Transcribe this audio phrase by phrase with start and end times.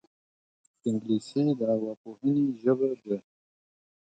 [0.87, 3.17] انګلیسي د ارواپوهنې ژبه ده